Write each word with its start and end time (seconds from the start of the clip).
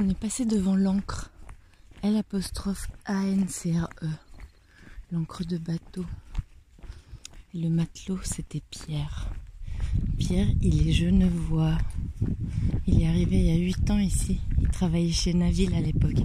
On 0.00 0.08
est 0.08 0.16
passé 0.16 0.44
devant 0.44 0.76
l'encre. 0.76 1.28
L 2.04 2.22
A-N-C-R-E. 3.04 4.08
L'encre 5.10 5.44
de 5.44 5.58
bateau. 5.58 6.06
Le 7.52 7.68
matelot, 7.68 8.20
c'était 8.22 8.62
Pierre. 8.70 9.28
Pierre, 10.16 10.46
il 10.62 10.86
est 10.86 10.92
genevois. 10.92 11.76
Il 12.86 13.02
est 13.02 13.08
arrivé 13.08 13.40
il 13.40 13.46
y 13.46 13.50
a 13.50 13.56
8 13.56 13.90
ans 13.90 13.98
ici. 13.98 14.40
Il 14.60 14.68
travaillait 14.68 15.10
chez 15.10 15.34
Naville 15.34 15.74
à 15.74 15.80
l'époque. 15.80 16.22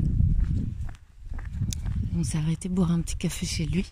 On 2.16 2.24
s'est 2.24 2.38
arrêté 2.38 2.70
boire 2.70 2.92
un 2.92 3.02
petit 3.02 3.18
café 3.18 3.48
chez 3.48 3.66
lui 3.66 3.92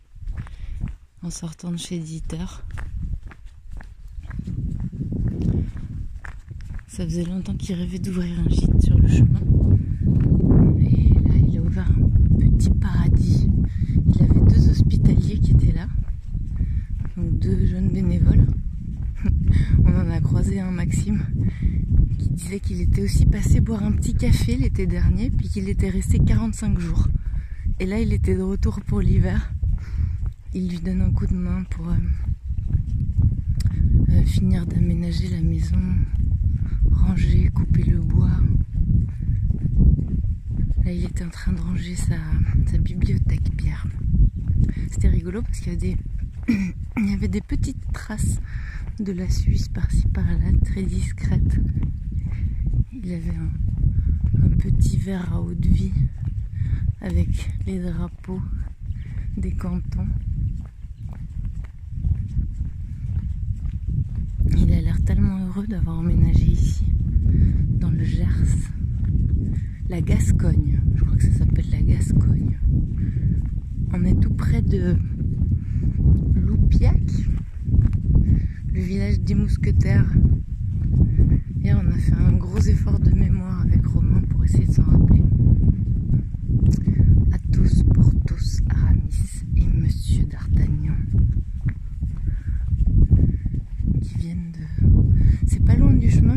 en 1.23 1.31
sortant 1.31 1.71
de 1.71 1.77
chez 1.77 1.97
l'éditeur. 1.97 2.63
Ça 6.91 7.05
faisait 7.05 7.23
longtemps 7.23 7.55
qu'il 7.55 7.73
rêvait 7.73 7.99
d'ouvrir 7.99 8.37
un 8.37 8.49
gîte 8.49 8.83
sur 8.83 8.99
le 8.99 9.07
chemin. 9.07 9.39
Et 10.77 11.13
là, 11.25 11.35
il 11.47 11.57
a 11.57 11.61
ouvert 11.61 11.89
un 11.89 12.49
petit 12.49 12.69
paradis. 12.69 13.49
Il 14.13 14.21
avait 14.21 14.41
deux 14.41 14.69
hospitaliers 14.69 15.39
qui 15.39 15.51
étaient 15.51 15.71
là. 15.71 15.87
Donc 17.15 17.39
deux 17.39 17.65
jeunes 17.65 17.87
bénévoles. 17.87 18.45
On 19.85 19.95
en 19.95 20.09
a 20.11 20.19
croisé 20.19 20.59
un, 20.59 20.71
Maxime, 20.71 21.23
qui 22.19 22.29
disait 22.29 22.59
qu'il 22.59 22.81
était 22.81 23.03
aussi 23.03 23.25
passé 23.25 23.61
boire 23.61 23.83
un 23.85 23.93
petit 23.93 24.13
café 24.13 24.57
l'été 24.57 24.85
dernier, 24.85 25.29
puis 25.29 25.47
qu'il 25.47 25.69
était 25.69 25.89
resté 25.89 26.19
45 26.19 26.77
jours. 26.77 27.07
Et 27.79 27.85
là, 27.85 28.01
il 28.01 28.11
était 28.11 28.35
de 28.35 28.41
retour 28.41 28.81
pour 28.81 28.99
l'hiver. 28.99 29.53
Il 30.53 30.67
lui 30.67 30.79
donne 30.79 30.99
un 30.99 31.11
coup 31.11 31.25
de 31.25 31.35
main 31.35 31.63
pour 31.69 31.87
euh, 31.87 31.95
euh, 34.09 34.23
finir 34.25 34.65
d'aménager 34.65 35.29
la 35.29 35.39
maison, 35.39 35.79
ranger, 37.01 37.49
couper 37.53 37.83
le 37.83 37.99
bois. 37.99 38.29
Là, 40.83 40.91
il 40.91 41.05
était 41.05 41.23
en 41.23 41.29
train 41.29 41.53
de 41.53 41.59
ranger 41.59 41.95
sa, 41.95 42.77
bibliothèque, 42.77 43.55
Pierre. 43.57 43.85
C'était 44.89 45.09
rigolo 45.09 45.41
parce 45.41 45.59
qu'il 45.59 45.73
y, 47.07 47.13
avait 47.13 47.27
des 47.27 47.41
petites 47.41 47.91
traces 47.93 48.39
de 48.99 49.11
la 49.11 49.29
Suisse 49.29 49.67
par-ci 49.67 50.07
par-là, 50.07 50.51
très 50.65 50.83
discrètes. 50.83 51.59
Il 52.91 53.11
avait 53.13 53.35
un, 53.35 54.45
un 54.45 54.49
petit 54.57 54.97
verre 54.97 55.33
à 55.33 55.41
eau 55.41 55.53
de 55.53 55.67
vie 55.67 55.93
avec 57.01 57.49
les 57.65 57.79
drapeaux 57.79 58.41
des 59.37 59.53
cantons. 59.53 60.07
Il 64.57 64.71
a 64.73 64.81
l'air 64.81 65.01
tellement 65.03 65.47
heureux 65.47 65.67
d'avoir 65.67 65.99
emménagé 65.99 66.45
ici, 66.45 66.85
dans 67.79 67.89
le 67.91 68.03
Gers. 68.03 68.69
La 69.89 70.01
Gascogne, 70.01 70.79
je 70.95 71.03
crois 71.03 71.17
que 71.17 71.23
ça 71.23 71.39
s'appelle 71.39 71.69
la 71.71 71.81
Gascogne. 71.81 72.57
On 73.93 74.03
est 74.05 74.19
tout 74.19 74.33
près 74.33 74.61
de 74.61 74.95
Loupiac, 76.35 77.01
le 78.73 78.79
village 78.79 79.19
des 79.19 79.35
mousquetaires. 79.35 80.11
Hier, 81.61 81.81
on 81.83 81.91
a 81.91 81.97
fait 81.97 82.13
un 82.13 82.33
gros 82.33 82.59
effort 82.59 82.99
de 82.99 83.11
mémoire 83.11 83.61
avec 83.61 83.85
Romain 83.85 84.21
pour 84.29 84.43
essayer 84.43 84.67
de 84.67 84.71
s'en 84.71 84.83
rappeler. 84.83 85.23
Athos, 87.33 87.83
Porthos, 87.93 88.61
Aramis 88.69 89.43
et 89.57 89.67
Monsieur 89.67 90.25
d'Artagnan. 90.25 90.95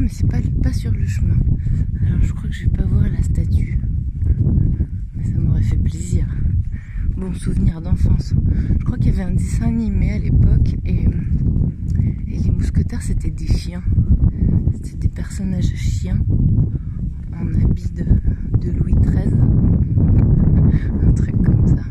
Mais 0.04 0.10
c'est 0.10 0.26
pas, 0.26 0.72
sur 0.74 0.92
le 0.92 1.06
chemin. 1.06 1.38
Alors 2.06 2.22
je 2.22 2.32
crois 2.34 2.50
que 2.50 2.54
je 2.54 2.64
vais 2.64 2.70
pas 2.72 2.84
voir 2.84 3.08
la 3.08 3.22
statue. 3.22 3.78
Mais 5.16 5.24
ça 5.24 5.38
m'aurait 5.38 5.62
fait 5.62 5.78
plaisir. 5.78 6.26
Bon 7.16 7.32
souvenir 7.32 7.80
d'enfance. 7.80 8.34
Je 8.78 8.84
crois 8.84 8.98
qu'il 8.98 9.06
y 9.06 9.14
avait 9.14 9.22
un 9.22 9.34
dessin 9.34 9.68
animé 9.68 10.12
à 10.12 10.18
l'époque 10.18 10.76
et, 10.84 11.06
et 12.28 12.38
les 12.38 12.50
mousquetaires 12.50 13.00
c'était 13.00 13.30
des 13.30 13.46
chiens. 13.46 13.82
C'était 14.74 14.98
des 14.98 15.08
personnages 15.08 15.74
chiens 15.74 16.22
en 17.32 17.46
habit 17.62 17.90
de, 17.92 18.04
de 18.60 18.72
Louis 18.72 18.94
XIII. 19.00 19.32
Un 21.02 21.12
truc 21.14 21.40
comme 21.40 21.66
ça. 21.66 21.84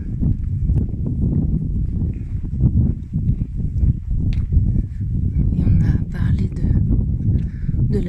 de 7.93 7.99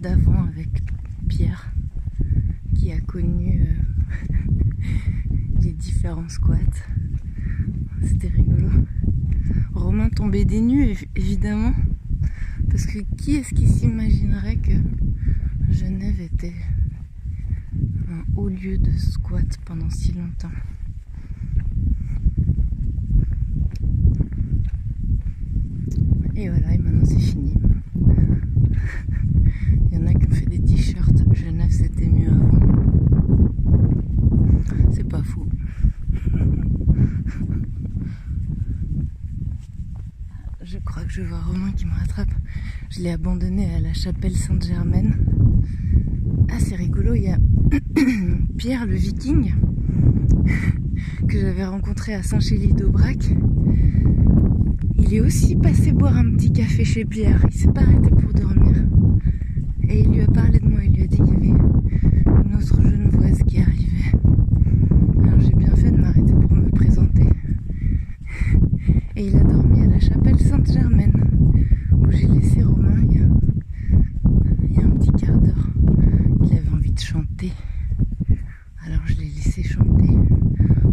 d'avant 0.00 0.44
avec 0.44 0.68
Pierre 1.28 1.72
qui 2.74 2.92
a 2.92 3.00
connu 3.00 3.62
euh, 3.62 4.26
les 5.60 5.72
différents 5.72 6.28
squats. 6.28 6.58
C'était 8.02 8.28
rigolo. 8.28 8.68
Romain 9.72 10.08
tombait 10.08 10.44
des 10.44 10.60
nues 10.60 10.96
évidemment 11.16 11.74
parce 12.70 12.86
que 12.86 12.98
qui 13.16 13.36
est-ce 13.36 13.54
qui 13.54 13.68
s'imaginerait 13.68 14.56
que 14.56 14.72
Genève 15.70 16.20
était 16.20 16.54
un 18.10 18.24
haut 18.36 18.48
lieu 18.48 18.78
de 18.78 18.92
squat 18.92 19.58
pendant 19.64 19.90
si 19.90 20.12
longtemps? 20.12 20.50
Et 26.36 26.48
voilà, 26.48 26.74
et 26.74 26.78
maintenant 26.78 27.04
c'est 27.04 27.18
fini. 27.18 27.54
Il 29.90 29.98
y 29.98 30.02
en 30.02 30.06
a 30.06 30.14
qui 30.14 30.26
ont 30.26 30.30
fait 30.30 30.46
des 30.46 30.58
t-shirts. 30.60 31.22
Genève, 31.32 31.70
c'était 31.70 32.08
mieux 32.08 32.30
avant. 32.30 32.60
C'est 34.92 35.08
pas 35.08 35.22
fou. 35.22 35.46
Je 40.62 40.78
crois 40.78 41.04
que 41.04 41.12
je 41.12 41.22
vois 41.22 41.40
Romain 41.40 41.70
qui 41.84 41.90
me 41.90 41.98
rattrape. 41.98 42.34
Je 42.90 43.00
l'ai 43.02 43.10
abandonné 43.10 43.74
à 43.74 43.80
la 43.80 43.92
chapelle 43.92 44.36
Sainte-Germaine. 44.36 45.16
Ah, 46.50 46.58
c'est 46.58 46.76
rigolo, 46.76 47.14
il 47.14 47.22
y 47.24 47.28
a 47.28 47.38
Pierre 48.56 48.86
le 48.86 48.94
Viking 48.94 49.54
que 51.28 51.40
j'avais 51.40 51.64
rencontré 51.64 52.14
à 52.14 52.22
Saint-Chély 52.22 52.72
d'Aubrac. 52.72 53.30
Il 54.98 55.14
est 55.14 55.20
aussi 55.20 55.56
passé 55.56 55.92
boire 55.92 56.16
un 56.16 56.32
petit 56.32 56.52
café 56.52 56.84
chez 56.84 57.04
Pierre. 57.04 57.44
Il 57.50 57.56
s'est 57.56 57.72
pas 57.72 57.82
arrêté 57.82 58.10
pour 58.10 58.32
dormir. 58.32 58.76
Et 59.88 60.00
il 60.00 60.10
lui 60.10 60.20
a 60.20 60.26
parlé 60.26 60.58
de 60.60 60.66
moi, 60.68 60.80
il 60.84 60.92
lui 60.92 61.02
a 61.02 61.06
dit 61.06 61.16
qu'il 61.16 61.26
y 61.26 61.36
avait 61.36 61.46
une 61.48 62.54
autre 62.56 62.80
genevoise 62.82 63.42
qui 63.46 63.58
arrivait. 63.58 64.12
Alors 65.22 65.40
j'ai 65.40 65.54
bien 65.54 65.74
fait 65.76 65.90
de 65.90 65.96
m'arrêter 65.98 66.32
pour 66.32 66.52
me 66.52 66.70
présenter. 66.70 67.24
Et 69.16 69.26
il 69.26 69.36
a 69.36 69.44
dormi 69.44 69.82
à 69.82 69.86
la 69.86 70.00
chapelle 70.00 70.38
Sainte-Germaine, 70.40 71.33
j'ai 72.10 72.26
laissé 72.26 72.62
Romain 72.62 73.02
il 73.10 73.16
y, 74.72 74.80
a, 74.80 74.84
un 74.84 74.90
petit 74.90 75.12
quart 75.12 75.38
d'heure. 75.38 75.68
Il 76.42 76.56
avait 76.56 76.70
envie 76.72 76.92
de 76.92 77.00
chanter. 77.00 77.52
Alors 78.86 79.00
je 79.06 79.14
l'ai 79.14 79.26
laissé 79.26 79.62
chanter 79.62 80.10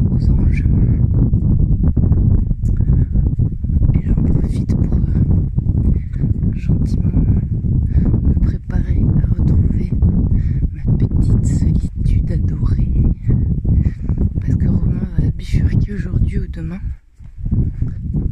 aux 0.10 0.30
anges. 0.30 0.64
Et 3.94 4.06
j'en 4.06 4.24
profite 4.24 4.76
pour 4.76 4.94
euh, 4.94 6.54
gentiment 6.54 7.12
solitude 11.44 12.32
adorée. 12.32 12.92
Parce 14.40 14.56
que 14.56 14.68
Romain 14.68 15.08
va 15.20 15.30
bifurquer 15.32 15.94
aujourd'hui 15.94 16.40
ou 16.40 16.48
demain 16.48 16.80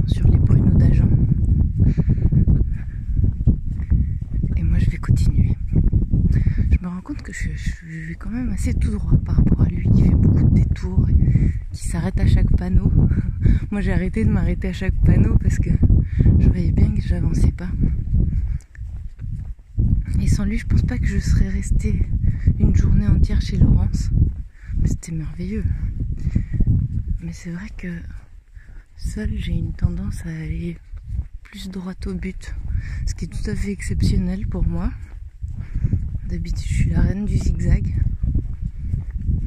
sur 0.08 0.28
les 0.28 0.40
pruneaux 0.40 0.78
d'agent. 0.78 1.10
Et 4.58 4.64
moi 4.64 4.80
je 4.80 4.90
vais 4.90 4.98
continuer. 4.98 5.56
Je 6.72 6.78
me 6.82 6.88
rends 6.88 7.02
compte 7.02 7.22
que 7.22 7.34
je, 7.34 7.50
quand 8.16 8.30
même 8.30 8.50
assez 8.52 8.74
tout 8.74 8.92
droit 8.92 9.18
par 9.26 9.36
rapport 9.38 9.62
à 9.62 9.70
lui 9.70 9.90
qui 9.90 10.04
fait 10.04 10.16
beaucoup 10.16 10.44
de 10.44 10.54
détours, 10.54 11.08
qui 11.72 11.88
s'arrête 11.88 12.20
à 12.20 12.28
chaque 12.28 12.50
panneau. 12.56 12.92
moi 13.72 13.82
j'ai 13.82 13.92
arrêté 13.92 14.26
de 14.26 14.30
m'arrêter 14.30 14.70
à 14.70 14.74
chaque 14.74 15.00
panneau 15.06 15.38
parce 15.38 15.60
que 15.60 15.70
je 16.40 16.48
voyais 16.50 16.72
bien 16.72 16.92
que 16.94 17.02
j'avançais 17.02 17.52
pas. 17.52 17.70
Et 20.22 20.28
sans 20.28 20.44
lui, 20.44 20.58
je 20.58 20.66
pense 20.66 20.82
pas 20.82 20.98
que 20.98 21.06
je 21.06 21.18
serais 21.18 21.48
restée 21.48 22.06
une 22.58 22.76
journée 22.76 23.08
entière 23.08 23.42
chez 23.42 23.58
Laurence. 23.58 24.10
C'était 24.84 25.14
merveilleux. 25.14 25.64
Mais 27.22 27.32
c'est 27.32 27.52
vrai 27.52 27.68
que 27.78 27.88
seule, 28.98 29.32
j'ai 29.38 29.54
une 29.54 29.74
tendance 29.74 30.26
à 30.26 30.30
aller 30.30 30.78
plus 31.44 31.70
droit 31.70 31.94
au 32.06 32.14
but. 32.14 32.54
Ce 33.06 33.16
qui 33.16 33.26
est 33.26 33.28
tout 33.28 33.50
à 33.50 33.56
fait 33.56 33.72
exceptionnel 33.72 34.48
pour 34.48 34.68
moi. 34.68 34.92
D'habitude, 36.30 36.68
je 36.68 36.74
suis 36.74 36.90
la 36.92 37.02
reine 37.02 37.26
du 37.26 37.36
zigzag. 37.36 37.92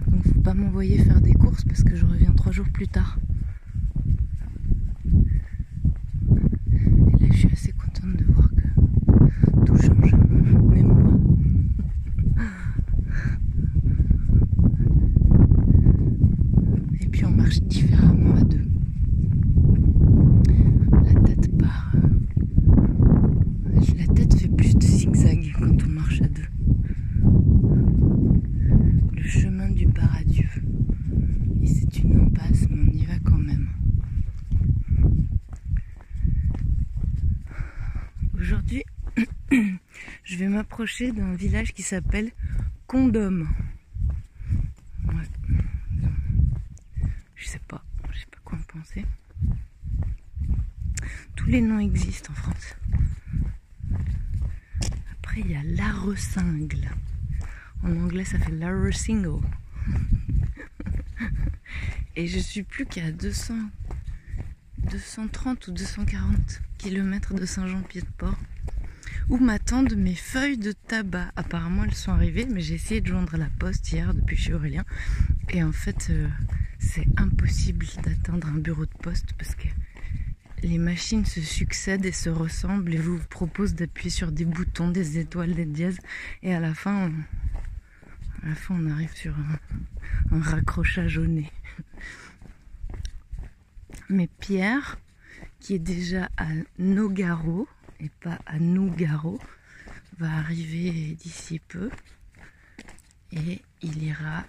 Donc, 0.08 0.26
faut 0.26 0.40
pas 0.40 0.52
m'envoyer 0.52 0.98
faire 0.98 1.20
des 1.20 1.32
courses 1.32 1.64
parce 1.64 1.84
que 1.84 1.94
je 1.94 2.04
reviens 2.04 2.32
trois 2.32 2.50
jours 2.50 2.68
plus 2.70 2.88
tard. 2.88 3.20
Et 6.66 7.20
là, 7.20 7.28
je 7.30 7.36
suis 7.36 7.52
assez 7.52 7.70
contente 7.70 8.16
de 8.16 8.24
voir 8.24 8.50
que 8.50 9.64
tout 9.64 9.76
change. 9.76 10.12
Même 10.70 10.88
moi. 10.88 11.12
D'un 40.78 41.34
village 41.34 41.74
qui 41.74 41.82
s'appelle 41.82 42.32
Condom. 42.86 43.46
Je 47.36 47.46
sais 47.46 47.60
pas, 47.68 47.84
je 48.10 48.18
sais 48.18 48.26
pas 48.30 48.38
quoi 48.42 48.58
en 48.58 48.78
penser. 48.78 49.04
Tous 51.36 51.46
les 51.46 51.60
noms 51.60 51.78
existent 51.78 52.32
en 52.32 52.34
France. 52.34 52.76
Après, 55.12 55.40
il 55.40 55.50
y 55.50 55.56
a 55.56 55.62
Larrecingle. 55.62 56.90
En 57.82 57.94
anglais, 57.96 58.24
ça 58.24 58.38
fait 58.38 58.52
Larrecingle. 58.52 59.42
Et 62.16 62.26
je 62.26 62.38
suis 62.38 62.62
plus 62.62 62.86
qu'à 62.86 63.12
200, 63.12 63.54
230 64.90 65.68
ou 65.68 65.72
240 65.72 66.62
km 66.78 67.34
de 67.34 67.44
Saint-Jean-Pied-de-Port 67.44 68.38
où 69.28 69.38
m'attendent 69.38 69.96
mes 69.96 70.14
feuilles 70.14 70.58
de 70.58 70.72
tabac. 70.72 71.32
Apparemment, 71.36 71.84
elles 71.84 71.94
sont 71.94 72.12
arrivées, 72.12 72.46
mais 72.46 72.60
j'ai 72.60 72.74
essayé 72.74 73.00
de 73.00 73.06
joindre 73.06 73.36
la 73.36 73.48
poste 73.58 73.90
hier 73.92 74.14
depuis 74.14 74.36
chez 74.36 74.54
Aurélien. 74.54 74.84
Et 75.50 75.62
en 75.62 75.72
fait, 75.72 76.08
euh, 76.10 76.28
c'est 76.78 77.06
impossible 77.16 77.86
d'atteindre 78.04 78.48
un 78.48 78.58
bureau 78.58 78.86
de 78.86 78.98
poste 79.02 79.32
parce 79.38 79.54
que 79.54 79.68
les 80.62 80.78
machines 80.78 81.24
se 81.24 81.40
succèdent 81.40 82.06
et 82.06 82.12
se 82.12 82.30
ressemblent 82.30 82.94
et 82.94 82.98
vous, 82.98 83.18
vous 83.18 83.26
proposent 83.26 83.74
d'appuyer 83.74 84.10
sur 84.10 84.30
des 84.30 84.44
boutons, 84.44 84.88
des 84.88 85.18
étoiles, 85.18 85.54
des 85.54 85.66
dièses. 85.66 85.98
Et 86.42 86.54
à 86.54 86.60
la 86.60 86.74
fin, 86.74 87.08
on, 87.08 88.46
à 88.46 88.48
la 88.50 88.54
fin, 88.54 88.76
on 88.78 88.90
arrive 88.90 89.14
sur 89.14 89.34
un, 89.36 90.36
un 90.36 90.40
raccrochage 90.40 91.18
au 91.18 91.26
nez. 91.26 91.50
Mais 94.08 94.28
Pierre, 94.40 94.98
qui 95.60 95.74
est 95.74 95.78
déjà 95.78 96.28
à 96.36 96.46
Nogaro 96.78 97.68
et 98.02 98.10
pas 98.20 98.38
à 98.46 98.58
Nougaro, 98.58 99.40
va 100.18 100.30
arriver 100.32 101.14
d'ici 101.14 101.60
peu 101.60 101.90
et 103.32 103.62
il 103.80 104.02
ira 104.02 104.44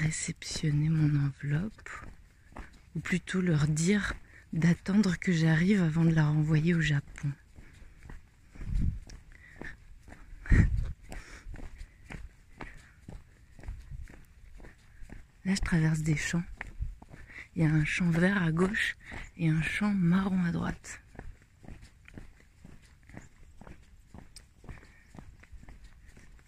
réceptionner 0.00 0.88
mon 0.88 1.26
enveloppe, 1.26 1.90
ou 2.94 3.00
plutôt 3.00 3.40
leur 3.40 3.66
dire 3.66 4.14
d'attendre 4.52 5.18
que 5.18 5.32
j'arrive 5.32 5.82
avant 5.82 6.04
de 6.04 6.14
la 6.14 6.26
renvoyer 6.26 6.74
au 6.74 6.80
Japon. 6.80 7.30
Là, 15.44 15.56
je 15.56 15.60
traverse 15.60 16.00
des 16.00 16.16
champs. 16.16 16.44
Il 17.56 17.62
y 17.62 17.66
a 17.66 17.70
un 17.70 17.84
champ 17.84 18.08
vert 18.10 18.42
à 18.42 18.52
gauche 18.52 18.96
et 19.36 19.48
un 19.48 19.60
champ 19.60 19.92
marron 19.92 20.44
à 20.44 20.52
droite. 20.52 21.00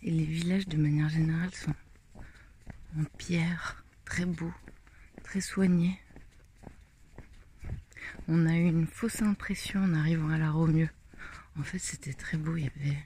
Et 0.04 0.10
les 0.10 0.24
villages, 0.24 0.68
de 0.68 0.76
manière 0.76 1.08
générale, 1.08 1.54
sont 1.54 1.74
en 2.98 3.04
pierre, 3.16 3.82
très 4.04 4.26
beaux, 4.26 4.52
très 5.22 5.40
soignés. 5.40 5.98
On 8.28 8.44
a 8.44 8.54
eu 8.54 8.66
une 8.66 8.86
fausse 8.86 9.22
impression 9.22 9.82
en 9.82 9.94
arrivant 9.94 10.28
à 10.28 10.36
la 10.36 10.50
Romieux. 10.50 10.90
En 11.58 11.62
fait, 11.62 11.78
c'était 11.78 12.12
très 12.12 12.36
beau. 12.36 12.54
Il 12.54 12.64
y 12.64 12.66
avait 12.66 12.98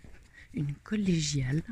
une 0.54 0.74
collégiale. 0.74 1.62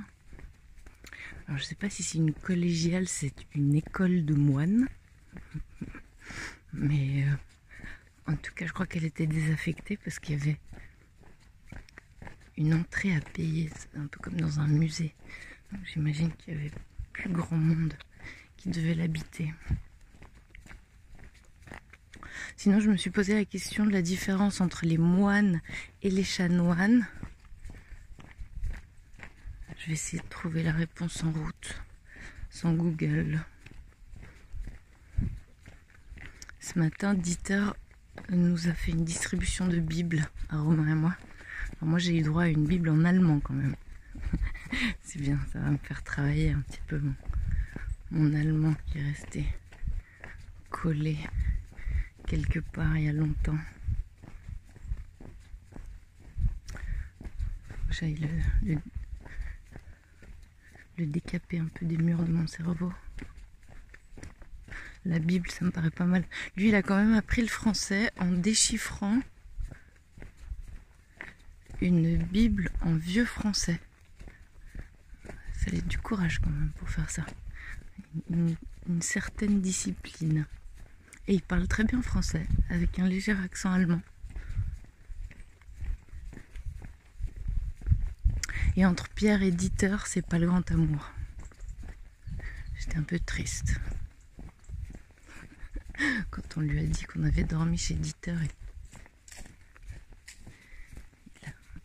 Alors, 1.48 1.58
je 1.58 1.64
ne 1.64 1.68
sais 1.68 1.74
pas 1.74 1.90
si 1.90 2.04
c'est 2.04 2.18
une 2.18 2.32
collégiale, 2.32 3.08
c'est 3.08 3.34
une 3.56 3.74
école 3.74 4.24
de 4.24 4.34
moines. 4.34 4.88
Mais 6.72 7.24
euh, 7.24 8.32
en 8.32 8.36
tout 8.36 8.54
cas, 8.54 8.66
je 8.66 8.72
crois 8.72 8.86
qu'elle 8.86 9.04
était 9.04 9.26
désaffectée 9.26 9.96
parce 9.96 10.20
qu'il 10.20 10.38
y 10.38 10.40
avait 10.40 10.60
une 12.56 12.74
entrée 12.74 13.14
à 13.14 13.20
payer, 13.20 13.70
un 13.96 14.06
peu 14.06 14.18
comme 14.20 14.40
dans 14.40 14.60
un 14.60 14.66
musée. 14.66 15.14
J'imagine 15.84 16.32
qu'il 16.32 16.54
y 16.54 16.56
avait 16.56 16.72
plus 17.12 17.30
grand 17.30 17.56
monde 17.56 17.94
qui 18.56 18.70
devait 18.70 18.94
l'habiter. 18.94 19.52
Sinon, 22.56 22.80
je 22.80 22.90
me 22.90 22.96
suis 22.96 23.10
posé 23.10 23.34
la 23.34 23.44
question 23.44 23.84
de 23.84 23.90
la 23.90 24.02
différence 24.02 24.60
entre 24.60 24.86
les 24.86 24.98
moines 24.98 25.60
et 26.02 26.10
les 26.10 26.24
chanoines. 26.24 27.06
Je 29.78 29.86
vais 29.86 29.92
essayer 29.92 30.22
de 30.22 30.28
trouver 30.28 30.62
la 30.62 30.72
réponse 30.72 31.22
en 31.22 31.32
route, 31.32 31.82
sans 32.50 32.72
Google. 32.72 33.44
Ce 36.60 36.78
matin, 36.78 37.14
Dieter 37.14 37.66
nous 38.30 38.68
a 38.68 38.72
fait 38.72 38.92
une 38.92 39.04
distribution 39.04 39.68
de 39.68 39.78
Bibles 39.78 40.28
à 40.48 40.58
Romain 40.58 40.88
et 40.88 40.94
moi. 40.94 41.16
Moi, 41.82 41.98
j'ai 41.98 42.18
eu 42.18 42.22
droit 42.22 42.44
à 42.44 42.48
une 42.48 42.66
Bible 42.66 42.88
en 42.88 43.04
allemand 43.04 43.38
quand 43.40 43.54
même. 43.54 43.76
C'est 45.02 45.20
bien, 45.20 45.38
ça 45.52 45.58
va 45.58 45.70
me 45.70 45.76
faire 45.78 46.02
travailler 46.02 46.50
un 46.50 46.60
petit 46.60 46.80
peu 46.86 47.00
mon, 48.10 48.34
allemand 48.34 48.74
qui 48.86 48.98
est 48.98 49.02
resté 49.02 49.46
collé 50.70 51.18
quelque 52.26 52.60
part 52.60 52.96
il 52.96 53.04
y 53.04 53.08
a 53.08 53.12
longtemps. 53.12 53.58
J'aille 57.90 58.16
le, 58.16 58.74
le, 58.74 58.80
le 60.98 61.06
décaper 61.06 61.58
un 61.58 61.66
peu 61.66 61.86
des 61.86 61.96
murs 61.98 62.22
de 62.24 62.32
mon 62.32 62.46
cerveau. 62.46 62.92
La 65.04 65.18
Bible, 65.18 65.48
ça 65.50 65.64
me 65.64 65.70
paraît 65.70 65.90
pas 65.90 66.04
mal. 66.04 66.24
Lui, 66.56 66.68
il 66.68 66.74
a 66.74 66.82
quand 66.82 66.96
même 66.96 67.14
appris 67.14 67.42
le 67.42 67.48
français 67.48 68.10
en 68.18 68.32
déchiffrant 68.32 69.20
une 71.80 72.16
Bible 72.18 72.70
en 72.80 72.94
vieux 72.94 73.24
français. 73.24 73.80
Ça 75.26 75.64
fallait 75.64 75.82
du 75.82 75.98
courage 75.98 76.38
quand 76.40 76.50
même 76.50 76.70
pour 76.76 76.88
faire 76.88 77.10
ça. 77.10 77.24
Une, 78.30 78.56
certaine 79.00 79.60
discipline. 79.60 80.46
Et 81.26 81.34
il 81.34 81.42
parle 81.42 81.66
très 81.66 81.82
bien 81.82 82.00
français, 82.02 82.46
avec 82.70 82.98
un 83.00 83.08
léger 83.08 83.32
accent 83.32 83.72
allemand. 83.72 84.00
Et 88.76 88.86
entre 88.86 89.08
Pierre 89.08 89.42
et 89.42 89.50
Dieter, 89.50 89.96
c'est 90.06 90.24
pas 90.24 90.38
le 90.38 90.46
grand 90.46 90.70
amour. 90.70 91.10
J'étais 92.78 92.98
un 92.98 93.02
peu 93.02 93.18
triste. 93.18 93.80
Quand 96.30 96.56
on 96.56 96.60
lui 96.60 96.78
a 96.78 96.84
dit 96.84 97.04
qu'on 97.04 97.24
avait 97.24 97.44
dormi 97.44 97.76
chez 97.76 97.94
Dieter, 97.94 98.36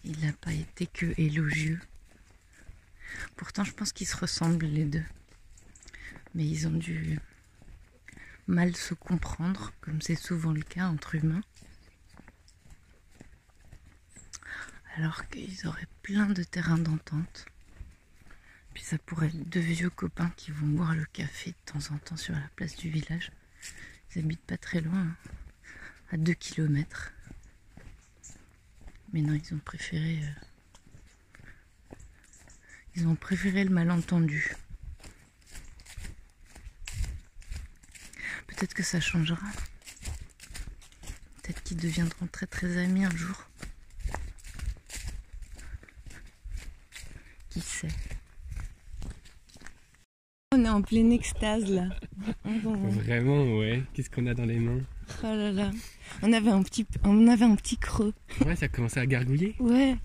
il 0.04 0.20
n'a 0.26 0.34
pas 0.34 0.54
été 0.54 0.88
que 0.88 1.14
élogieux. 1.20 1.80
Pourtant, 3.36 3.64
je 3.64 3.74
pense 3.74 3.92
qu'ils 3.92 4.08
se 4.08 4.18
ressemblent 4.18 4.66
les 4.66 4.86
deux. 4.86 5.04
Mais 6.34 6.46
ils 6.46 6.68
ont 6.68 6.72
dû 6.72 7.20
mal 8.48 8.76
se 8.76 8.94
comprendre, 8.94 9.74
comme 9.82 10.02
c'est 10.02 10.16
souvent 10.16 10.52
le 10.52 10.62
cas 10.62 10.88
entre 10.88 11.16
humains. 11.16 11.44
Alors 14.96 15.28
qu'ils 15.30 15.68
auraient 15.68 15.88
plein 16.04 16.28
de 16.28 16.44
terrains 16.44 16.78
d'entente. 16.78 17.46
Puis 18.74 18.84
ça 18.84 18.98
pourrait 18.98 19.28
être 19.28 19.50
deux 19.50 19.60
vieux 19.60 19.90
copains 19.90 20.32
qui 20.38 20.52
vont 20.52 20.68
boire 20.68 20.96
le 20.96 21.06
café 21.06 21.52
de 21.52 21.72
temps 21.72 21.94
en 21.94 21.98
temps 21.98 22.18
sur 22.18 22.34
la 22.34 22.50
place 22.56 22.76
du 22.76 22.90
village. 22.90 23.32
Ils 24.16 24.24
habitent 24.24 24.46
pas 24.46 24.58
très 24.58 24.82
loin, 24.82 25.00
hein, 25.00 25.16
à 26.12 26.18
deux 26.18 26.34
kilomètres. 26.34 27.14
Mais 29.14 29.22
non, 29.22 29.34
ils 29.34 29.54
ont 29.54 29.60
préféré. 29.60 30.20
Euh, 30.22 31.96
ils 32.96 33.08
ont 33.08 33.16
préféré 33.16 33.64
le 33.64 33.70
malentendu. 33.70 34.56
Peut-être 38.48 38.74
que 38.74 38.84
ça 38.84 39.00
changera. 39.00 39.48
Peut-être 41.42 41.64
qu'ils 41.64 41.78
deviendront 41.78 42.28
très 42.28 42.48
très 42.48 42.78
amis 42.78 43.04
un 43.04 43.16
jour. 43.16 43.50
Qui 47.50 47.60
sait? 47.60 47.88
On 50.54 50.64
est 50.64 50.70
en 50.70 50.82
pleine 50.82 51.12
extase 51.12 51.66
là. 51.70 51.90
Vraiment, 52.46 53.58
ouais. 53.58 53.84
Qu'est-ce 53.94 54.10
qu'on 54.10 54.28
a 54.28 54.34
dans 54.34 54.46
les 54.46 54.60
mains? 54.60 54.82
Oh 55.24 55.36
là 55.36 55.52
là. 55.52 55.72
On 56.24 56.34
avait 56.34 56.50
un 56.52 56.62
petit, 56.64 56.86
on 57.04 57.28
avait 57.28 57.46
un 57.46 57.56
petit 57.56 57.78
creux. 57.78 58.14
Ouais, 58.46 58.56
ça 58.56 58.66
a 58.66 58.70
commencé 58.70 59.00
à 59.00 59.06
gargouiller. 59.06 59.56
Ouais. 59.60 59.96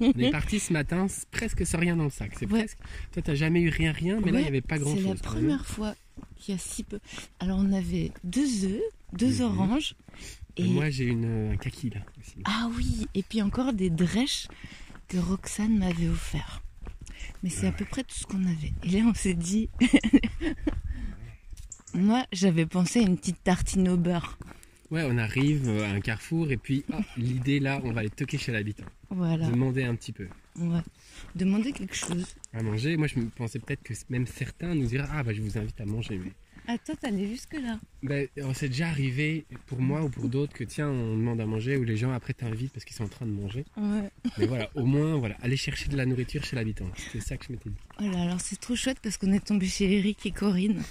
On 0.00 0.12
est 0.18 0.30
parti 0.30 0.60
ce 0.60 0.72
matin 0.72 1.06
presque 1.32 1.66
sans 1.66 1.78
rien 1.78 1.96
dans 1.96 2.04
le 2.04 2.10
sac. 2.10 2.32
C'est 2.38 2.50
Ouais. 2.50 2.60
presque. 2.60 2.78
Toi, 3.12 3.22
t'as 3.22 3.34
jamais 3.34 3.60
eu 3.60 3.68
rien, 3.68 3.92
rien, 3.92 4.20
mais 4.24 4.30
là, 4.30 4.38
il 4.40 4.42
n'y 4.42 4.48
avait 4.48 4.60
pas 4.60 4.78
grand 4.78 4.94
C'est 4.94 5.02
la 5.02 5.14
première 5.16 5.66
fois 5.66 5.94
qu'il 6.36 6.54
y 6.54 6.56
a 6.56 6.60
si 6.60 6.84
peu. 6.84 7.00
Alors 7.40 7.58
on 7.58 7.72
avait 7.72 8.12
deux 8.22 8.64
œufs, 8.66 8.80
deux 9.12 9.34
Mhm. 9.36 9.40
oranges 9.42 9.94
et 10.56 10.64
Moi, 10.64 10.90
j'ai 10.90 11.06
une, 11.06 11.52
un 11.52 11.56
kaki 11.56 11.90
là 11.90 12.00
aussi. 12.20 12.36
ah 12.44 12.68
oui 12.76 13.08
et 13.14 13.22
puis 13.24 13.42
encore 13.42 13.72
des 13.72 13.90
drèches 13.90 14.46
que 15.08 15.18
Roxane 15.18 15.76
m'avait 15.78 16.08
offert. 16.08 16.62
Mais 17.42 17.50
c'est 17.50 17.66
à 17.66 17.72
peu 17.72 17.84
près 17.84 18.04
tout 18.04 18.14
ce 18.14 18.24
qu'on 18.26 18.44
avait. 18.44 18.72
Et 18.84 18.88
là 18.90 19.00
on 19.06 19.14
s'est 19.14 19.34
dit. 19.34 19.68
Moi 21.94 22.24
j'avais 22.32 22.66
pensé 22.66 23.00
à 23.00 23.02
une 23.02 23.16
petite 23.16 23.42
tartine 23.42 23.88
au 23.88 23.96
beurre. 23.96 24.38
Ouais, 24.90 25.02
on 25.08 25.16
arrive 25.18 25.68
à 25.68 25.90
un 25.90 26.00
carrefour 26.00 26.50
et 26.52 26.56
puis 26.56 26.84
ah, 26.92 27.00
l'idée 27.16 27.58
là, 27.60 27.80
on 27.84 27.92
va 27.92 28.00
aller 28.00 28.10
toquer 28.10 28.38
chez 28.38 28.52
l'habitant. 28.52 28.84
Voilà. 29.10 29.48
Demander 29.48 29.84
un 29.84 29.94
petit 29.94 30.12
peu. 30.12 30.26
Ouais. 30.58 30.80
Demander 31.34 31.72
quelque 31.72 31.96
chose. 31.96 32.34
À 32.52 32.62
manger, 32.62 32.96
moi 32.96 33.06
je 33.06 33.18
me 33.18 33.26
pensais 33.26 33.58
peut-être 33.58 33.82
que 33.82 33.94
même 34.10 34.26
certains 34.26 34.74
nous 34.74 34.86
diraient 34.86 35.08
Ah 35.10 35.22
bah 35.22 35.32
je 35.32 35.40
vous 35.42 35.58
invite 35.58 35.80
à 35.80 35.84
manger. 35.86 36.20
Mais 36.22 36.30
Ah, 36.66 36.78
toi, 36.78 36.94
t'allais 36.96 37.26
jusque-là. 37.28 37.78
Ben, 38.02 38.26
euh, 38.38 38.52
c'est 38.54 38.68
déjà 38.68 38.88
arrivé 38.88 39.44
pour 39.66 39.80
moi 39.80 40.02
ou 40.02 40.08
pour 40.08 40.28
d'autres 40.28 40.52
que 40.54 40.64
tiens, 40.64 40.88
on 40.88 41.16
demande 41.16 41.40
à 41.40 41.46
manger 41.46 41.76
ou 41.76 41.84
les 41.84 41.96
gens 41.96 42.12
après 42.12 42.32
t'invitent 42.32 42.72
parce 42.72 42.84
qu'ils 42.84 42.96
sont 42.96 43.04
en 43.04 43.08
train 43.08 43.26
de 43.26 43.32
manger. 43.32 43.64
Ouais. 43.76 44.08
Mais 44.38 44.46
voilà, 44.46 44.70
au 44.74 44.84
moins, 44.86 45.16
voilà, 45.16 45.36
aller 45.42 45.56
chercher 45.56 45.88
de 45.88 45.96
la 45.96 46.06
nourriture 46.06 46.42
chez 46.44 46.56
l'habitant. 46.56 46.86
C'était 46.96 47.20
ça 47.20 47.36
que 47.36 47.46
je 47.46 47.52
m'étais 47.52 47.68
dit. 47.70 47.76
Voilà, 47.98 48.22
alors 48.22 48.40
c'est 48.40 48.58
trop 48.60 48.76
chouette 48.76 48.98
parce 49.02 49.16
qu'on 49.18 49.32
est 49.32 49.44
tombé 49.44 49.66
chez 49.66 49.92
Eric 49.98 50.24
et 50.24 50.30
Corinne. 50.30 50.82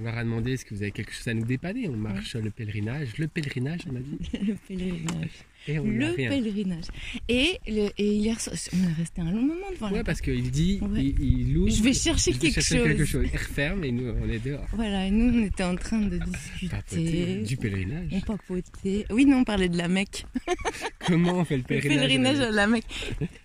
On 0.00 0.04
leur 0.04 0.16
a 0.16 0.24
demandé 0.24 0.52
est-ce 0.52 0.64
que 0.64 0.74
vous 0.74 0.82
avez 0.82 0.92
quelque 0.92 1.12
chose 1.12 1.28
à 1.28 1.34
nous 1.34 1.44
dépanner. 1.44 1.86
On 1.88 1.96
marche 1.96 2.34
le 2.34 2.48
pèlerinage, 2.50 3.18
le 3.18 3.28
pèlerinage, 3.28 3.80
on 3.92 3.96
a 3.96 4.00
dit. 4.00 4.18
le 4.46 4.54
pèlerinage. 4.66 5.28
Et 5.68 5.78
on 5.78 5.84
Le 5.84 6.14
pèlerinage. 6.14 6.84
Et, 7.28 7.58
le, 7.68 7.90
et 7.98 8.14
hier 8.14 8.40
soir, 8.40 8.56
on 8.72 8.88
est 8.88 8.92
resté 8.94 9.20
un 9.20 9.30
long 9.30 9.42
moment 9.42 9.70
devant 9.74 9.90
Ouais, 9.92 10.02
parce 10.02 10.22
qu'il 10.22 10.50
dit, 10.50 10.78
Ouais. 10.80 11.02
il, 11.04 11.48
il 11.50 11.56
ouvre. 11.58 11.68
Je 11.70 11.82
vais 11.82 11.92
chercher 11.92 12.32
je 12.32 12.38
vais 12.38 12.46
quelque 12.50 12.54
chercher 12.62 12.78
chose. 12.78 12.86
quelque 12.88 13.04
chose. 13.04 13.26
Il 13.30 13.36
referme 13.38 13.84
et 13.84 13.92
nous, 13.92 14.08
on 14.22 14.28
est 14.30 14.38
dehors. 14.38 14.66
Voilà, 14.72 15.06
et 15.06 15.10
nous 15.10 15.38
on 15.38 15.44
était 15.44 15.64
en 15.64 15.76
train 15.76 16.00
de 16.00 16.18
Papoter 16.18 16.96
discuter. 17.02 17.42
du 17.42 17.56
pèlerinage. 17.58 18.08
On 18.12 18.20
papotait. 18.20 19.04
Oui, 19.10 19.26
non, 19.26 19.38
on 19.40 19.44
parlait 19.44 19.68
de 19.68 19.76
la 19.76 19.88
Mecque. 19.88 20.24
Comment 21.06 21.34
on 21.34 21.44
fait 21.44 21.56
le 21.58 21.62
Le 21.62 21.66
pèlerinage 21.68 22.00
pèlerinage 22.08 22.40
à 22.40 22.50
la 22.50 22.66
Mecque. 22.66 22.86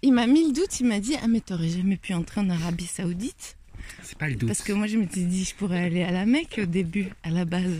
Il 0.01 0.13
m'a 0.13 0.25
mis 0.25 0.47
le 0.47 0.53
doute, 0.53 0.79
il 0.79 0.87
m'a 0.87 1.01
dit 1.01 1.15
Ah, 1.21 1.27
mais 1.27 1.41
t'aurais 1.41 1.67
jamais 1.67 1.97
pu 1.97 2.13
entrer 2.13 2.39
en 2.39 2.49
Arabie 2.49 2.85
Saoudite 2.85 3.57
C'est 4.03 4.17
pas 4.17 4.29
le 4.29 4.35
doute. 4.35 4.47
Parce 4.49 4.61
que 4.63 4.73
moi 4.73 4.87
je 4.87 4.97
m'étais 4.97 5.21
dit 5.21 5.43
Je 5.43 5.55
pourrais 5.55 5.83
aller 5.83 6.03
à 6.03 6.11
la 6.11 6.25
Mecque 6.25 6.59
au 6.61 6.65
début, 6.65 7.07
à 7.23 7.29
la 7.29 7.45
base. 7.45 7.71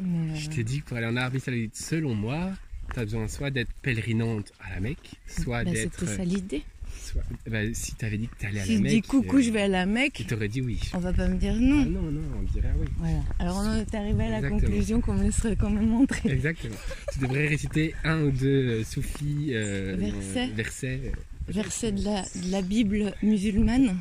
Mais, 0.00 0.32
euh, 0.32 0.34
Je 0.36 0.48
t'ai 0.48 0.64
dit 0.64 0.80
que 0.80 0.86
pour 0.86 0.96
aller 0.96 1.06
en 1.06 1.16
Arabie 1.16 1.40
Saoudite, 1.40 1.76
selon 1.76 2.14
moi, 2.14 2.50
tu 2.94 3.00
as 3.00 3.04
besoin 3.04 3.28
soit 3.28 3.50
d'être 3.50 3.72
pèlerinante 3.82 4.52
à 4.60 4.74
la 4.74 4.80
Mecque, 4.80 5.12
soit 5.26 5.64
bah, 5.64 5.70
d'être. 5.70 5.98
c'était 5.98 6.16
ça 6.16 6.24
l'idée. 6.24 6.62
soit- 7.04 7.22
bah, 7.48 7.58
si 7.74 7.94
tu 7.94 8.04
avais 8.04 8.16
dit 8.18 8.28
que 8.28 8.36
tu 8.38 8.46
allais 8.46 8.60
à 8.60 8.64
Si 8.64 8.70
la 8.72 8.76
je 8.78 8.82
Mecque. 8.82 8.92
dis 8.92 9.02
coucou, 9.02 9.36
euh, 9.38 9.42
je 9.42 9.50
vais 9.50 9.62
à 9.62 9.68
la 9.68 9.86
Mecque, 9.86 10.20
Il 10.20 10.26
t'aurait 10.26 10.48
dit 10.48 10.60
oui. 10.62 10.78
on 10.94 10.98
va 10.98 11.12
pas 11.12 11.28
me 11.28 11.36
dire 11.36 11.54
Ah 11.56 11.60
non. 11.60 11.84
non, 11.84 12.02
non, 12.10 12.20
on 12.38 12.42
dirait 12.52 12.72
oui. 12.78 12.86
Voilà. 12.98 13.18
Alors 13.38 13.56
on 13.58 13.74
est 13.80 13.94
arrivé 13.94 14.24
à 14.24 14.28
la 14.30 14.36
Exactement. 14.38 14.60
conclusion 14.60 15.00
qu'on 15.00 15.14
me 15.14 15.24
laisserait 15.24 15.56
quand 15.56 15.70
même 15.70 15.92
entrer. 15.94 16.30
Exactement. 16.30 16.76
tu 17.12 17.18
devrais 17.20 17.46
réciter 17.48 17.94
un 18.04 18.22
ou 18.22 18.30
deux 18.30 18.80
euh, 18.80 18.84
soufis 18.84 19.48
euh, 19.50 19.96
Versets. 19.98 20.46
versets, 20.54 21.12
Verset 21.48 21.92
de 21.92 22.04
la, 22.04 22.22
de 22.22 22.50
la 22.50 22.62
Bible 22.62 23.12
musulmane, 23.22 23.96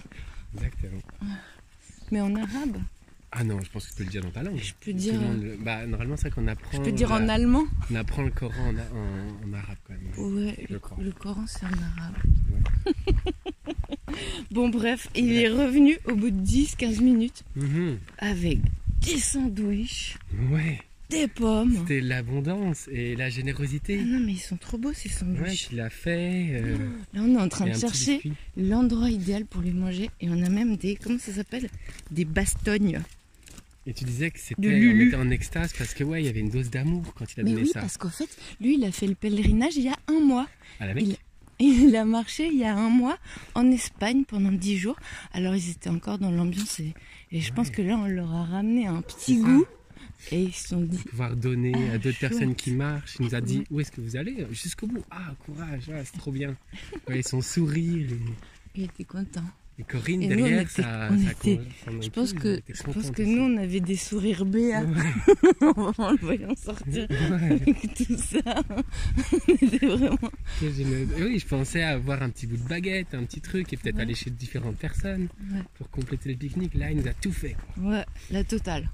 Exactement. 0.55 1.01
mais 2.11 2.21
en 2.21 2.35
arabe. 2.35 2.77
Ah 3.33 3.45
non, 3.45 3.61
je 3.61 3.69
pense 3.69 3.85
que 3.85 3.91
tu 3.91 3.95
peux 3.99 4.03
le 4.03 4.09
dire 4.09 4.21
dans 4.23 4.31
ta 4.31 4.43
langue. 4.43 4.57
Je 4.57 4.73
peux 4.81 4.91
dire, 4.91 5.13
le 5.13 5.19
monde 5.21 5.45
bah, 5.61 5.85
normalement, 5.87 6.17
c'est 6.17 6.23
vrai 6.29 6.31
qu'on 6.31 6.47
apprend. 6.49 6.77
je 6.77 6.81
peux 6.83 6.91
dire 6.91 7.11
en 7.13 7.29
allemand. 7.29 7.63
On 7.89 7.95
apprend 7.95 8.23
le 8.23 8.29
Coran 8.31 8.53
en, 8.61 8.75
en- 8.75 9.49
en 9.49 9.53
arabe 9.53 9.77
quand 9.87 9.93
même. 9.93 10.33
Ouais, 10.35 10.65
Le 10.69 10.73
le, 10.73 10.79
Coran. 10.79 11.01
le 11.01 11.11
Coran 11.13 11.45
c'est 11.47 11.65
en 11.65 11.69
arabe. 11.69 12.15
bon 14.51 14.69
bref, 14.69 15.07
il 15.15 15.31
est 15.33 15.47
revenu 15.49 15.97
au 16.05 16.15
bout 16.15 16.29
de 16.29 16.45
10-15 16.45 17.01
minutes 17.01 17.43
Mhm. 17.55 17.99
avec 18.17 18.59
des 19.01 19.17
sandwichs, 19.17 20.17
Ouais, 20.51 20.81
des 21.11 21.27
pommes. 21.27 21.75
c'était 21.79 22.01
l'abondance 22.01 22.87
et 22.91 23.15
la 23.15 23.25
Ah 23.25 23.29
générosité. 23.29 23.97
non 24.03 24.19
mais 24.19 24.33
ils 24.33 24.39
sont 24.39 24.57
trop 24.57 24.77
beaux 24.77 24.93
ces 24.93 25.09
Ouais, 25.09 25.15
sandwichs. 25.15 25.69
tu 25.69 25.75
l'as 25.75 25.89
fait. 25.89 26.47
euh, 26.51 26.75
Là 27.13 27.21
on 27.23 27.35
est 27.35 27.37
en 27.37 27.47
train 27.49 27.67
de 27.67 27.73
chercher 27.77 28.21
l'endroit 28.57 29.09
idéal 29.09 29.45
pour 29.45 29.61
les 29.61 29.71
manger 29.71 30.09
et 30.21 30.29
on 30.29 30.41
a 30.43 30.49
même 30.49 30.77
des, 30.77 30.95
comment 30.95 31.19
ça 31.19 31.31
s'appelle? 31.33 31.69
Des 32.09 32.25
bastognes. 32.25 33.01
Et 33.87 33.93
tu 33.93 34.03
disais 34.03 34.29
que 34.29 34.39
c'était, 34.39 34.67
on 34.93 34.99
était 34.99 35.15
en 35.15 35.29
extase 35.31 35.73
parce 35.77 35.93
que 35.95 36.03
ouais, 36.03 36.21
il 36.21 36.25
y 36.27 36.29
avait 36.29 36.39
une 36.41 36.51
dose 36.51 36.69
d'amour 36.69 37.13
quand 37.15 37.25
il 37.35 37.39
a 37.39 37.43
Mais 37.43 37.49
donné 37.51 37.63
oui, 37.63 37.69
ça 37.73 37.81
parce 37.81 37.97
qu'en 37.97 38.09
fait, 38.09 38.29
lui 38.59 38.75
il 38.75 38.83
a 38.85 38.91
fait 38.91 39.07
le 39.07 39.15
pèlerinage 39.15 39.75
il 39.75 39.83
y 39.83 39.89
a 39.89 39.97
un 40.07 40.19
mois. 40.19 40.47
à 40.79 40.85
la 40.85 40.93
Mecque. 40.93 41.17
Il 41.59 41.95
a 41.95 42.05
marché 42.05 42.47
il 42.51 42.57
y 42.59 42.63
a 42.63 42.75
un 42.75 42.89
mois 42.89 43.17
en 43.55 43.69
Espagne 43.71 44.23
pendant 44.27 44.51
10 44.51 44.77
jours. 44.77 44.97
Alors 45.33 45.55
ils 45.55 45.71
étaient 45.71 45.89
encore 45.89 46.19
dans 46.19 46.31
l'ambiance 46.31 46.79
et, 46.79 46.93
et 47.31 47.41
je 47.41 47.51
pense 47.53 47.67
Ouais. 47.69 47.73
que 47.73 47.81
là 47.81 47.97
on 47.97 48.05
leur 48.07 48.31
a 48.33 48.45
ramené 48.45 48.85
un 48.87 49.01
petit 49.01 49.39
ça. 49.41 49.47
Et 50.31 50.41
ils 50.43 50.53
se 50.53 50.69
sont 50.69 50.81
dit 50.81 50.97
pouvoir 50.97 51.35
donner 51.35 51.73
Ah, 51.75 51.93
à 51.93 51.97
d'autres 51.97 52.17
chouette. 52.17 52.29
personnes 52.31 52.55
qui 52.55 52.71
marchent. 52.71 53.15
Il 53.19 53.25
nous 53.25 53.35
a 53.35 53.41
dit 53.41 53.63
où 53.71 53.79
est-ce 53.79 53.91
que 53.91 54.01
vous 54.01 54.15
allez? 54.15 54.45
Jusqu'au 54.51 54.87
bout. 54.87 55.03
Ah, 55.11 55.33
courage, 55.45 55.89
ah, 55.93 56.01
c'est 56.05 56.17
trop 56.17 56.31
bien. 56.31 56.55
Ouais, 57.07 57.19
et 57.19 57.23
son 57.23 57.41
sourire. 57.41 58.07
Et, 58.11 58.17
il 58.75 58.83
était 58.85 59.03
content. 59.03 59.43
et 59.79 59.83
Corinne 59.83 60.21
Et 60.23 60.27
nous, 60.27 60.35
derrière, 60.35 60.61
était- 60.61 60.81
ça. 60.83 61.09
ça 61.09 61.31
était- 61.31 61.59
son 61.85 62.01
Je 62.01 62.09
pense 62.09 62.33
que 62.33 62.61
je 62.69 62.83
pense 62.83 63.11
que 63.11 63.21
nous 63.23 63.41
on 63.41 63.57
avait 63.57 63.79
des 63.79 63.95
sourires 63.95 64.45
béats 64.45 64.83
Ouais, 64.83 64.95
en 65.97 66.11
le 66.11 66.17
voyant 66.19 66.55
sortir 66.55 67.07
ouais, 67.09 67.51
avec 67.61 67.93
tout 67.95 68.17
ça. 68.17 68.61
On 69.47 69.53
était 69.65 69.85
vraiment. 69.87 70.17
Et 70.61 71.23
Oui, 71.23 71.39
je 71.39 71.45
pensais 71.47 71.81
avoir 71.83 72.21
un 72.21 72.29
petit 72.29 72.47
bout 72.47 72.57
de 72.57 72.67
baguette, 72.67 73.13
un 73.13 73.23
petit 73.23 73.41
truc, 73.41 73.71
et 73.73 73.77
peut-être 73.77 73.95
Ouais. 73.95 74.01
aller 74.03 74.15
chez 74.15 74.29
différentes 74.29 74.77
personnes 74.77 75.27
pour 75.77 75.89
compléter 75.89 76.29
le 76.29 76.35
pique-nique. 76.35 76.75
Là, 76.75 76.91
il 76.91 76.97
nous 76.97 77.07
a 77.07 77.13
tout 77.13 77.31
fait. 77.33 77.55
Ouais, 77.77 78.05
la 78.29 78.43
totale. 78.43 78.89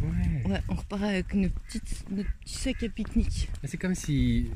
Ouais. 0.00 0.50
Ouais, 0.52 0.60
on 0.68 0.74
repart 0.74 1.02
avec 1.02 1.32
une 1.32 1.50
petite, 1.50 2.04
notre 2.10 2.30
petit 2.40 2.54
sac 2.54 2.82
à 2.82 2.88
pique-nique. 2.88 3.48
C'est 3.64 3.76
comme 3.78 3.94
si 3.94 4.46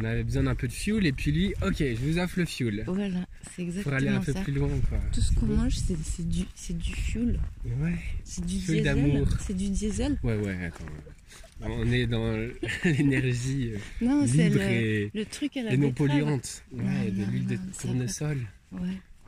on 0.00 0.04
avait 0.04 0.24
besoin 0.24 0.44
d'un 0.44 0.54
peu 0.54 0.66
de 0.68 0.72
fuel, 0.72 1.06
et 1.06 1.12
puis 1.12 1.30
lui, 1.32 1.54
ok, 1.62 1.76
je 1.78 1.94
vous 1.96 2.18
offre 2.18 2.38
le 2.40 2.46
fuel. 2.46 2.84
Voilà, 2.86 3.26
c'est 3.54 3.64
Pour 3.82 3.92
aller 3.92 4.08
un 4.08 4.18
exactement 4.18 4.20
peu 4.24 4.32
ça. 4.32 4.40
plus 4.40 4.52
loin, 4.52 4.68
quoi. 4.88 4.98
Tout 5.12 5.20
ce 5.20 5.32
qu'on 5.32 5.46
mange, 5.46 5.74
c'est 5.76 5.96
c'est 6.02 6.28
du, 6.28 6.44
c'est 6.54 6.76
du 6.76 6.92
fuel. 6.94 7.38
Ouais. 7.80 7.94
C'est 8.24 8.44
du 8.44 8.58
Fuel 8.60 8.82
d'amour. 8.82 9.28
C'est 9.40 9.56
du 9.56 9.68
diesel. 9.70 10.18
Ouais, 10.22 10.36
ouais, 10.36 10.64
attends. 10.66 10.84
On 11.60 11.90
est 11.92 12.06
dans 12.06 12.36
l'énergie 12.84 13.72
euh, 13.72 13.78
Non, 14.04 14.26
c'est 14.26 14.48
libre 14.48 14.58
le, 14.58 14.64
et, 14.70 15.10
le 15.14 15.24
truc 15.24 15.56
à 15.56 15.62
la 15.62 15.72
et 15.72 15.76
non 15.76 15.92
polluante. 15.92 16.62
Ouais, 16.72 16.82
Non, 16.82 17.04
de 17.04 17.30
l'huile 17.30 17.46
de 17.46 17.56
ça 17.72 17.82
tournesol, 17.82 18.38
Ouais. 18.72 18.80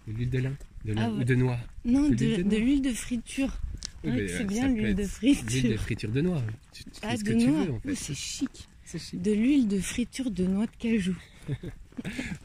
de 0.09 0.13
l'huile 0.13 0.31
de 0.31 0.39
lin, 0.41 0.53
de 0.85 0.93
lin 0.93 1.03
Ah 1.07 1.11
ou 1.13 1.25
de 1.25 1.35
noix. 1.37 1.59
Non, 1.85 2.09
De 2.09 2.15
de, 2.17 2.25
l'huile 2.25 2.37
de 2.39 2.43
de 2.43 2.49
noix. 2.51 2.59
l'huile 2.59 2.83
de 2.83 2.93
friture. 2.93 3.57
Oui, 4.05 4.11
Ouais, 4.11 4.17
mais, 4.23 4.29
c'est 4.29 4.41
euh, 4.43 4.45
bien 4.45 4.63
ça 4.63 4.69
l'huile 4.69 4.95
de 4.95 5.05
friture. 5.07 5.45
L'huile 5.51 5.73
de 5.73 5.77
friture 5.77 6.11
de 6.13 6.21
noix. 6.21 6.43
Tu, 6.73 6.85
tu 6.85 6.91
Ah, 7.03 7.11
fais 7.11 7.17
ce 7.17 7.23
de 7.25 7.29
que 7.33 7.39
tu 7.39 7.47
noix. 7.49 7.65
veux 7.65 7.73
en 7.73 7.81
fait. 7.81 7.95
c'est 7.95 8.15
chic. 8.15 8.69
De 9.15 9.33
l'huile 9.33 9.67
de 9.69 9.81
friture 9.81 10.31
de 10.31 10.45
noix 10.47 10.67
de 10.67 10.77
cajou. 10.79 11.17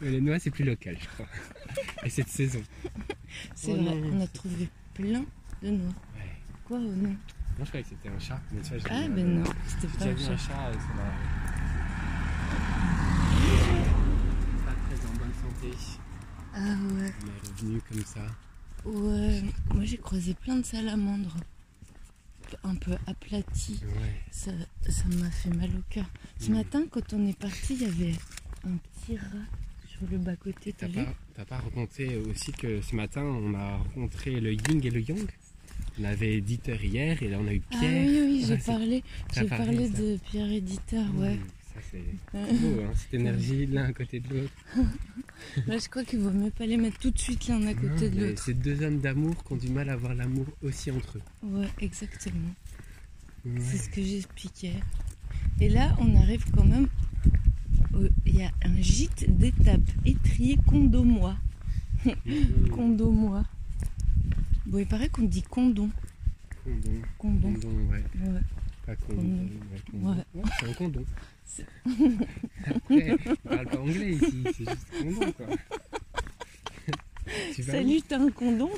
Mais 0.02 0.10
les 0.12 0.22
noix, 0.22 0.40
c'est 0.40 0.50
plus 0.50 0.64
local, 0.64 0.98
je 1.00 1.08
crois. 1.08 1.28
Et 2.06 2.10
cette 2.10 2.30
saison. 2.30 2.62
C'est 3.54 3.72
Oh 3.72 3.76
vrai, 3.76 3.96
non. 3.96 4.12
on 4.14 4.22
a 4.22 4.28
trouvé 4.28 4.70
plein 4.94 5.24
de 5.62 5.70
noix. 5.70 5.94
Ouais. 6.16 6.32
Quoi, 6.66 6.78
oh 6.80 6.82
non 6.96 7.10
Moi, 7.10 7.18
je 7.60 7.66
croyais 7.66 7.84
que 7.84 7.90
c'était 7.90 8.10
un 8.10 8.20
chat. 8.20 8.42
Mais 8.52 8.62
tu 8.62 8.70
j'ai 8.80 8.82
Ah, 8.90 9.02
vu, 9.08 9.10
ben 9.10 9.20
euh, 9.28 9.40
non, 9.40 9.44
c'était 9.68 9.98
pas 9.98 10.06
un 10.06 10.14
vu 10.14 10.24
chat. 10.24 10.32
un 10.32 10.38
chat 10.38 10.70
euh. 10.70 10.74
Pas 14.66 14.74
très 14.88 15.06
en 15.06 15.14
bonne 15.14 15.34
santé. 15.34 15.78
Ah 16.54 16.60
ouais. 16.60 17.14
On 17.24 17.28
est 17.28 17.50
revenu 17.50 17.82
comme 17.90 18.04
ça. 18.06 18.22
Ouais, 18.86 19.42
moi 19.74 19.84
j'ai 19.84 19.98
croisé 19.98 20.34
plein 20.34 20.58
de 20.58 20.66
salamandres. 20.66 21.38
Un 22.64 22.76
peu 22.76 22.92
aplaties. 23.08 23.80
Ouais. 23.84 24.14
Ça 24.32 24.52
ça 24.90 25.04
m'a 25.20 25.30
fait 25.32 25.50
mal 25.56 25.70
au 25.70 25.84
cœur. 25.90 26.06
Ce 26.40 26.50
Mm. 26.50 26.54
matin, 26.54 26.84
quand 26.90 27.14
on 27.14 27.26
est 27.28 27.38
parti, 27.38 27.76
il 27.76 27.82
y 27.84 27.86
avait 27.86 28.16
un 28.66 28.76
petit 28.78 29.18
rat 29.18 29.46
sur 29.88 30.02
le 30.12 30.18
bas-côté. 30.18 30.74
T'as 30.74 30.88
pas, 30.90 31.46
pas 31.46 31.58
raconté 31.60 32.18
aussi 32.18 32.52
que 32.52 32.82
ce 32.82 32.96
matin 32.96 33.24
on 33.24 33.54
a 33.54 33.78
rencontré 33.78 34.40
le 34.42 34.54
yin 34.54 34.82
et 34.84 34.90
le 34.90 35.00
yang? 35.02 35.30
On 36.00 36.04
avait 36.04 36.42
Dieter 36.42 36.78
hier 36.84 37.22
et 37.24 37.30
là 37.30 37.38
on 37.40 37.48
a 37.48 37.54
eu 37.54 37.62
Ah 37.72 37.78
Pierre. 37.80 38.06
oui, 38.08 38.22
oui, 38.26 38.46
j'ai 38.48 38.58
parlé, 38.58 39.04
j'ai 39.34 39.46
parlé, 39.46 39.90
ça. 39.90 39.98
de 40.00 40.18
Pierre 40.30 40.52
Éditeur, 40.52 41.06
ouais. 41.16 41.36
Mmh, 41.36 41.48
Ça 41.74 41.80
c'est 41.90 42.04
beau, 42.34 42.82
hein, 42.82 42.92
cette 42.96 43.14
énergie 43.20 43.66
l'un 43.68 43.86
à 43.86 43.94
côté 43.94 44.20
de 44.20 44.28
l'autre. 44.42 44.54
Là, 45.68 45.78
je 45.78 45.88
crois 45.90 46.04
qu'il 46.04 46.20
vaut 46.20 46.32
mieux 46.32 46.52
pas 46.52 46.66
les 46.66 46.78
mettre 46.78 46.98
tout 47.00 47.12
de 47.12 47.20
suite 47.20 47.48
l'un 47.48 47.66
à 47.68 47.74
côté 47.74 48.10
Non, 48.10 48.16
de 48.16 48.26
l'autre. 48.28 48.44
Ces 48.44 48.54
deux 48.54 48.82
hommes 48.84 49.00
d'amour 49.00 49.44
qui 49.44 49.54
ont 49.54 49.58
du 49.58 49.70
mal 49.70 49.90
à 49.90 49.94
avoir 49.94 50.14
l'amour 50.16 50.46
aussi 50.64 50.92
entre 50.92 51.18
eux. 51.18 51.22
Ouais, 51.44 51.68
exactement. 51.80 52.54
Ouais. 53.46 53.52
C'est 53.60 53.78
ce 53.78 53.90
que 53.90 54.02
j'expliquais. 54.04 54.76
Et 55.60 55.70
là, 55.70 55.96
on 56.00 56.16
arrive 56.16 56.46
quand 56.52 56.64
même. 56.66 56.88
au- 57.94 58.08
Il 58.26 58.36
y 58.38 58.44
a 58.44 58.52
un 58.64 58.82
gîte 58.82 59.26
d'étape 59.38 59.82
étrier 60.06 60.58
condomois. 60.68 61.36
Mmh. 62.06 62.70
Condomois. 62.72 63.44
Bon, 64.66 64.78
il 64.80 64.86
paraît 64.88 65.10
qu'on 65.10 65.24
dit 65.24 65.42
condom. 65.44 65.90
Condom. 66.64 67.02
Condom. 67.18 67.54
Condom, 67.54 67.90
ouais. 67.92 68.04
Ouais. 68.28 68.42
Pas 68.86 68.96
condom. 68.96 69.22
Condom. 69.22 69.44
ouais, 69.72 69.82
condom. 69.92 70.10
Ouais, 70.36 70.44
c'est 70.60 70.70
un 70.70 70.74
condom. 70.74 71.06
Après, 72.66 73.18
on 73.26 73.36
parle 73.50 73.68
pas 73.68 73.78
anglais 73.80 74.12
ici, 74.14 74.44
c'est 74.58 74.70
juste 74.70 74.88
condom 75.02 75.32
quoi. 75.34 75.46
tu 77.54 77.64
Salut, 77.64 78.02
t'as 78.08 78.20
un 78.20 78.30
condom 78.32 78.70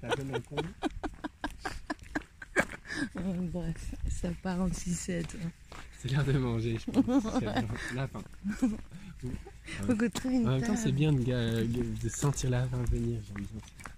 T'as 0.00 0.16
donné 0.16 0.34
un 0.34 0.40
condom 0.40 0.68
Euh, 3.16 3.20
Bref, 3.52 3.94
ça 4.08 4.28
part 4.42 4.60
en 4.60 4.72
sucette. 4.72 5.36
hein. 5.44 5.50
C'est 5.98 6.10
l'heure 6.12 6.24
de 6.24 6.32
manger, 6.32 6.78
je 6.78 6.90
pense. 6.90 7.24
La. 7.94 8.08
Faut 8.08 8.68
une 10.30 10.48
En 10.48 10.52
même 10.52 10.62
temps, 10.62 10.76
c'est 10.76 10.92
bien 10.92 11.12
de, 11.12 12.08
sentir 12.08 12.50
la 12.50 12.66
fin 12.66 12.82
venir. 12.84 13.20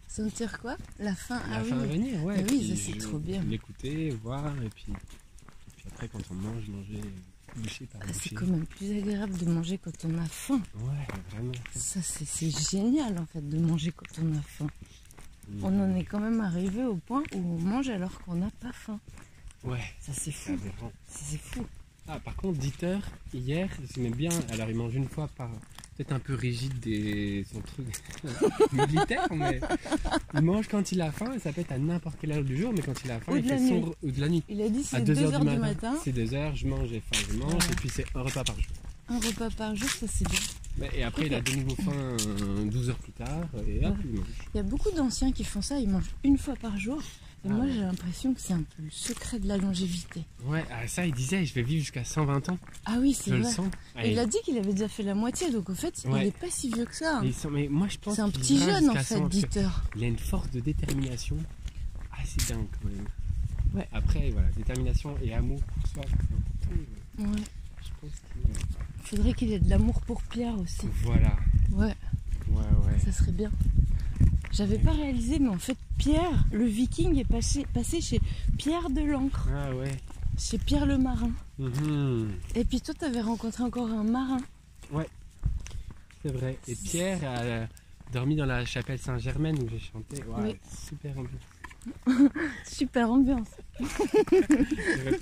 Sentir 0.09 0.59
quoi? 0.61 0.77
La 0.99 1.15
fin 1.15 1.39
La 1.51 1.59
Ah 1.59 1.65
fin 1.65 1.79
oui. 1.83 1.89
venir, 1.89 2.25
ouais. 2.25 2.37
Ah 2.39 2.43
oui, 2.51 2.77
ça, 2.77 2.83
c'est 2.93 2.99
trop 2.99 3.19
bien. 3.19 3.43
L'écouter, 3.43 4.11
voir, 4.23 4.53
et 4.63 4.69
puis 4.71 4.93
après, 5.93 6.09
quand 6.09 6.21
on 6.31 6.35
mange, 6.35 6.69
manger 6.69 7.01
bouchée 7.57 7.87
par 7.87 8.01
Ah, 8.03 8.07
c'est 8.09 8.15
bouchée. 8.15 8.35
quand 8.35 8.47
même 8.47 8.67
plus 8.67 8.99
agréable 8.99 9.37
de 9.39 9.47
manger 9.47 9.79
quand 9.79 10.05
on 10.05 10.19
a 10.19 10.25
faim. 10.27 10.61
Ouais, 10.77 11.07
vraiment. 11.31 11.53
Ça, 11.75 12.01
c'est 12.03 12.25
c'est 12.27 12.51
génial 12.71 13.19
en 13.19 13.27
fait 13.27 13.47
de 13.49 13.59
manger 13.59 13.93
quand 13.93 14.07
on 14.23 14.37
a 14.37 14.43
faim. 14.43 14.69
On 15.63 15.81
en 15.81 15.97
est 15.97 16.05
quand 16.05 16.21
même 16.21 16.41
arrivé 16.43 16.85
au 16.85 16.97
point 16.97 17.23
où 17.35 17.39
on 17.39 17.59
mange 17.59 17.89
alors 17.89 18.21
qu'on 18.23 18.35
n'a 18.35 18.51
pas 18.61 18.73
faim. 18.73 19.01
Ouais, 19.65 19.81
Ça, 20.01 20.13
c'est 20.15 20.31
c'est 20.31 20.57
fou. 20.57 20.59
C'est 21.07 21.41
fou. 21.41 21.67
Ah, 22.07 22.21
par 22.21 22.37
contre, 22.37 22.59
Dieter, 22.59 22.99
hier, 23.35 23.69
j'aimais 23.95 24.11
bien. 24.11 24.31
Alors, 24.51 24.69
il 24.71 24.77
mange 24.77 24.95
une 24.95 25.09
fois 25.09 25.27
par. 25.29 25.51
Peut-être 25.99 26.13
un 26.13 26.21
peu 26.21 26.35
rigide 26.35 26.79
des. 26.79 27.45
son 27.53 27.61
truc 27.61 27.87
militaire, 28.73 29.27
mais. 29.33 29.61
Il 30.35 30.43
mange 30.43 30.69
quand 30.69 30.93
il 30.93 31.01
a 31.03 31.11
faim 31.11 31.33
et 31.35 31.41
ça 31.41 31.53
peut 31.53 31.61
être 31.61 31.73
à 31.73 31.79
n'importe 31.79 32.17
quelle 32.21 32.31
heure 32.33 32.45
du 32.45 32.57
jour, 32.57 32.73
mais 32.73 32.83
quand 32.83 32.95
il 33.05 33.11
a 33.11 33.19
faim, 33.19 33.33
il 33.37 33.43
fait 33.43 33.59
sombre. 33.59 33.95
Ou 34.05 34.11
de 34.13 34.21
la 34.21 34.29
nuit. 34.29 34.45
Il 34.49 34.63
a 34.63 34.69
dit 34.69 34.79
À 34.93 34.99
c'est 34.99 35.01
2 35.05 35.15
2 35.15 35.21
heures, 35.25 35.35
heures 35.35 35.41
du 35.41 35.47
matin. 35.47 35.61
matin. 35.61 35.95
C'est 36.05 36.13
2 36.13 36.35
heures, 36.35 36.55
je 36.55 36.67
mange, 36.69 36.89
j'ai 36.89 37.01
faim, 37.01 37.21
je 37.33 37.37
mange, 37.37 37.65
et 37.67 37.75
puis 37.75 37.89
c'est 37.93 38.05
un 38.15 38.23
repas 38.23 38.45
par 38.45 38.55
jour. 38.55 38.73
Un 39.09 39.19
repas 39.19 39.51
par 39.51 39.75
jour, 39.75 39.89
ça 39.91 40.07
c'est 40.07 40.29
bien. 40.29 40.39
Mais- 40.79 40.91
Et 40.97 41.03
après, 41.03 41.27
il 41.27 41.35
a 41.35 41.41
de 41.41 41.51
nouveau 41.57 41.75
faim 41.75 41.93
euh, 41.97 42.65
12 42.67 42.91
heures 42.91 42.99
plus 42.99 43.13
tard, 43.13 43.49
et 43.67 43.85
hop, 43.85 43.93
Ouais. 43.97 44.05
il 44.05 44.19
mange. 44.21 44.27
Il 44.55 44.57
y 44.59 44.61
a 44.61 44.63
beaucoup 44.63 44.93
d'anciens 44.93 45.33
qui 45.33 45.43
font 45.43 45.63
ça, 45.63 45.81
ils 45.81 45.89
mangent 45.89 46.15
une 46.23 46.39
fois 46.39 46.55
par 46.55 46.79
jour. 46.79 47.03
Et 47.45 47.49
Ah 47.49 47.53
moi 47.55 47.65
ouais. 47.67 47.73
j'ai 47.73 47.81
l'impression 47.81 48.35
que 48.35 48.41
c'est 48.41 48.53
un 48.53 48.63
peu 48.63 48.83
le 48.83 48.91
secret 48.91 49.39
de 49.39 49.47
la 49.47 49.57
longévité. 49.59 50.25
Ouais, 50.47 50.65
ah, 50.73 50.87
ça, 50.89 51.07
il 51.07 51.13
disait, 51.15 51.45
je 51.45 51.55
vais 51.55 51.63
vivre 51.63 51.81
jusqu'à 51.81 52.05
120 52.05 52.49
ans. 52.49 52.59
Ah 52.85 52.97
oui, 53.01 53.15
c'est 53.15 53.31
le 53.31 53.43
vrai. 53.43 53.53
sens. 53.53 53.71
Il 54.05 54.19
a 54.19 54.27
dit 54.27 54.39
qu'il 54.45 54.59
avait 54.59 54.73
déjà 54.73 54.89
fait 54.89 55.05
la 55.05 55.15
moitié, 55.15 55.51
donc 55.53 55.71
en 55.71 55.75
fait 55.75 56.03
il 56.05 56.11
Ouais. 56.11 56.27
est 56.29 56.37
pas 56.37 56.51
si 56.51 56.69
vieux 56.69 56.85
que 56.85 56.97
ça. 56.97 57.19
hein. 57.19 57.23
il 57.25 57.33
sent- 57.33 57.49
mais 57.51 57.69
moi, 57.69 57.87
je 57.89 57.97
pense 57.99 58.17
C'est 58.17 58.23
un 58.23 58.31
petit 58.31 58.59
jeune 58.59 58.91
en 58.91 58.95
fait, 58.95 59.03
100 59.05 59.17
ans, 59.17 59.21
parce 59.21 59.35
que 59.35 59.37
Dieter. 59.39 59.69
Il 59.97 60.05
a 60.05 60.07
une 60.09 60.19
force 60.19 60.51
de 60.51 60.61
détermination 60.61 61.37
assez 62.21 62.53
dingue 62.53 62.67
quand 62.83 62.89
même. 62.89 63.07
Ouais. 63.75 63.89
Après, 63.93 64.31
voilà, 64.31 64.49
détermination 64.57 65.15
et 65.23 65.33
amour 65.35 65.61
pour 65.63 65.87
soi, 65.91 66.03
c'est 66.07 66.15
important. 66.75 67.33
Ouais. 67.33 67.45
Je 67.83 67.89
pense 68.01 68.11
qu'il. 68.33 68.65
Faudrait 69.05 69.33
qu'il 69.35 69.53
ait 69.53 69.59
de 69.61 69.71
l'amour 69.71 70.01
pour 70.03 70.21
Pierre 70.23 70.59
aussi. 70.59 70.87
Voilà. 71.05 71.37
Ouais, 71.73 71.95
Ouais, 72.51 72.57
ouais. 72.87 72.99
ça 73.05 73.13
serait 73.13 73.33
bien. 73.33 73.51
J'avais 74.53 74.79
pas 74.79 74.93
réalisé, 74.93 75.39
mais 75.39 75.49
en 75.49 75.59
fait 75.59 75.77
Pierre, 75.99 76.45
le 76.53 76.65
viking, 76.65 77.19
est 77.19 77.25
passé, 77.29 77.67
passé 77.75 78.01
chez 78.01 78.21
Pierre 78.57 78.89
de 78.91 79.03
l'Ancre, 79.03 79.49
Ah 79.55 79.75
ouais. 79.75 79.93
chez 80.39 80.59
Pierre 80.59 80.87
le 80.87 80.99
marin. 80.99 81.31
Mhm. 81.59 82.31
Et 82.55 82.65
puis 82.65 82.81
toi 82.81 82.95
t'avais 82.95 83.21
rencontré 83.21 83.63
encore 83.63 83.89
un 83.91 84.05
marin. 84.05 84.39
C'est 86.23 86.33
vrai. 86.33 86.59
Et 86.67 86.75
Pierre 86.75 87.21
a 87.25 88.13
dormi 88.13 88.35
dans 88.35 88.47
la 88.47 88.65
chapelle 88.65 88.99
Saint-Germain 88.99 89.55
où 89.55 89.69
j'ai 89.71 89.79
chanté. 89.79 90.17
Ouais, 90.25 90.43
Oui. 90.43 90.57
super 90.89 91.13
ambiance. 91.13 91.41
Super 92.65 93.11
ambiance. 93.11 93.49
J'aurais 93.81 95.19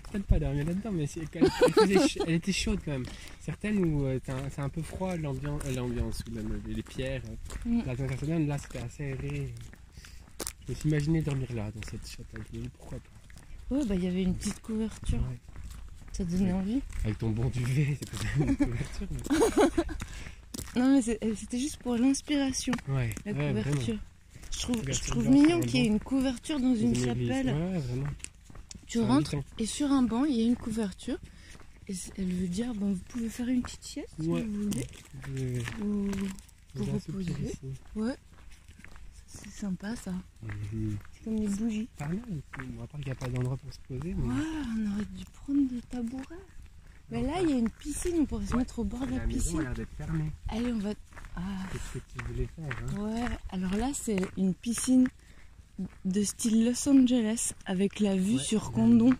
peut-être 0.00 0.26
pas 0.26 0.38
dormi 0.38 0.64
là-dedans, 0.64 0.92
mais 0.92 1.06
elle, 1.16 1.28
elle 1.34 1.50
faisait 1.72 2.20
elle 2.26 2.34
était 2.34 2.52
chaude 2.52 2.80
quand 2.84 2.92
même. 2.92 3.06
Certaines 3.40 3.84
où 3.84 4.04
euh, 4.06 4.18
un- 4.28 4.50
c'est 4.50 4.60
un 4.60 4.68
peu 4.68 4.82
froid 4.82 5.16
l'ambiance, 5.16 5.62
euh, 5.66 5.74
l'ambiance 5.74 6.22
ou 6.28 6.34
même 6.34 6.60
les 6.66 6.82
pierres. 6.82 7.22
euh, 7.26 7.68
Mm. 7.68 7.82
La 7.86 7.96
Saint-Germain, 7.96 8.46
là 8.46 8.58
c'était 8.58 8.78
assez 8.78 9.04
aéré. 9.04 9.52
Je 10.66 10.72
me 10.72 10.76
suis 10.76 10.88
imaginé 10.88 11.22
dormir 11.22 11.48
là, 11.54 11.70
dans 11.74 11.82
cette 11.90 12.06
chapelle. 12.08 12.42
Je 12.52 12.60
pourquoi 12.78 12.98
pas. 12.98 13.74
Ouais, 13.76 13.84
bah 13.84 13.94
il 13.94 14.04
y 14.04 14.06
avait 14.06 14.22
une 14.22 14.34
petite 14.34 14.60
couverture. 14.60 15.18
Ouais. 15.18 15.38
Ça 16.12 16.24
donnait 16.24 16.52
envie. 16.52 16.80
Avec 17.04 17.18
ton 17.18 17.30
bon 17.30 17.48
duvet, 17.48 17.98
c'est 18.10 18.10
pas 18.10 18.44
une 18.44 18.56
couverture. 18.56 19.06
mais- 19.10 19.84
Non 20.80 20.94
mais 20.94 21.02
c'était 21.02 21.58
juste 21.58 21.78
pour 21.78 21.96
l'inspiration, 21.96 22.72
Ouais, 22.88 23.10
la 23.24 23.32
ouais, 23.32 23.52
vraiment. 23.52 23.80
Je 24.58 25.10
trouve, 25.10 25.24
je 25.24 25.28
mignon 25.30 25.60
qu'il 25.60 25.80
y 25.80 25.84
ait 25.84 25.86
une 25.86 26.00
couverture 26.00 26.58
dans 26.60 26.74
une 26.74 26.94
chapelle. 26.94 27.46
Ouais, 27.46 27.78
vraiment. 27.78 28.06
Tu 28.86 29.00
rentres 29.00 29.34
invitant. 29.34 29.44
et 29.58 29.66
sur 29.66 29.92
un 29.92 30.02
banc 30.02 30.24
il 30.24 30.36
y 30.36 30.42
a 30.42 30.46
une 30.46 30.56
couverture. 30.56 31.18
Et 31.88 31.94
elle 32.18 32.32
veut 32.32 32.48
dire 32.48 32.74
bon, 32.74 32.92
vous 32.92 33.00
pouvez 33.08 33.28
faire 33.28 33.48
une 33.48 33.62
petite 33.62 33.82
sieste 33.84 34.08
si 34.20 34.26
vous 34.26 34.34
voulez. 34.36 34.86
Ou... 35.82 36.10
Vous 36.74 37.20
ici. 37.20 37.58
Ouais. 37.96 38.14
C'est 39.26 39.50
sympa 39.50 39.94
ça. 39.96 40.12
Mhm. 40.42 40.96
C'est 41.12 41.24
comme 41.24 41.40
des 41.40 41.48
bougies. 41.48 41.88
Pas 41.96 42.08
mal. 42.08 42.18
Bon, 42.58 42.82
à 42.82 42.86
part 42.86 43.00
qu'il 43.00 43.06
n'y 43.06 43.12
a 43.12 43.14
pas 43.14 43.28
d'endroit 43.28 43.56
pour 43.56 43.72
se 43.72 43.78
poser. 43.88 44.14
mais- 44.14 44.26
Ouais, 44.34 44.42
on 44.76 44.92
aurait 44.94 45.04
dû 45.16 45.24
prendre 45.32 45.70
des 45.70 45.80
tabourets. 45.82 46.44
Mais 47.10 47.22
là 47.22 47.40
il 47.42 47.48
y 47.50 47.52
a 47.54 47.56
une 47.56 47.70
piscine, 47.70 48.16
on 48.20 48.26
pourrait 48.26 48.46
se 48.46 48.54
mettre 48.56 48.78
au 48.80 48.84
bord 48.84 49.06
de 49.06 49.12
la 49.12 49.16
La 49.18 49.26
piscine. 49.26 49.66
Allez, 50.48 50.72
on 50.72 50.78
va. 50.78 50.90
Ah. 51.40 51.66
Qu'est-ce 51.72 51.98
que 51.98 52.04
tu 52.12 52.24
voulais 52.26 52.48
faire 52.56 52.76
hein 52.82 53.00
Ouais, 53.00 53.38
alors 53.50 53.74
là 53.76 53.90
c'est 53.94 54.18
une 54.36 54.54
piscine 54.54 55.06
de 56.04 56.22
style 56.24 56.64
Los 56.64 56.88
Angeles 56.88 57.52
avec 57.66 58.00
la 58.00 58.16
vue 58.16 58.36
Ouais. 58.36 58.42
sur 58.42 58.72
Condon. 58.72 59.14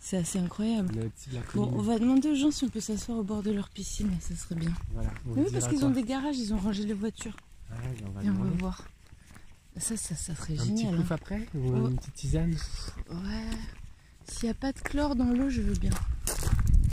C'est 0.00 0.16
assez 0.18 0.38
incroyable. 0.38 0.92
La 1.32 1.40
Bon, 1.54 1.70
on 1.74 1.80
va 1.80 1.98
demander 1.98 2.28
aux 2.28 2.34
gens 2.34 2.50
si 2.50 2.64
on 2.64 2.68
peut 2.68 2.80
s'asseoir 2.80 3.18
au 3.18 3.22
bord 3.22 3.42
de 3.42 3.52
leur 3.52 3.68
piscine, 3.70 4.10
ça 4.20 4.34
serait 4.36 4.56
bien. 4.56 4.72
Voilà. 4.92 5.10
Oui, 5.26 5.44
parce 5.52 5.66
qu'ils 5.68 5.84
ont 5.84 5.90
des 5.90 6.02
garages, 6.02 6.36
ils 6.36 6.52
ont 6.52 6.58
rangé 6.58 6.84
les 6.84 6.92
voitures. 6.92 7.36
Ouais, 7.70 7.76
on 8.06 8.10
va 8.10 8.22
Et 8.24 8.28
on 8.28 8.32
va 8.32 8.38
demander. 8.40 8.56
voir. 8.58 8.84
Ça, 9.78 9.96
ça, 9.96 10.14
ça 10.14 10.34
serait 10.34 10.54
Un 10.54 10.56
petit 10.56 10.66
génial. 10.66 11.04
après 11.10 11.46
Ou 11.54 11.70
Ouais. 11.70 11.90
une 11.90 11.96
petite 11.96 12.14
tisane? 12.14 12.54
Hein. 13.10 13.14
Ouais. 13.24 13.56
S'il 14.26 14.44
n'y 14.44 14.50
a 14.50 14.54
pas 14.54 14.72
de 14.72 14.80
chlore 14.80 15.16
dans 15.16 15.30
l'eau, 15.30 15.48
je 15.48 15.62
veux 15.62 15.74
bien. 15.74 15.90